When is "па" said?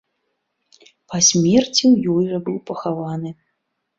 1.11-1.17